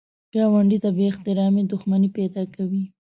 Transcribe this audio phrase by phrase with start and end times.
[0.33, 2.83] ګاونډي ته بې احترامي دښمني پیدا کوي